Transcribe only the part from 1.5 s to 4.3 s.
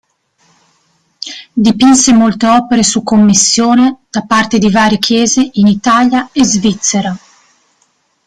Dipinse molte opere su commissione da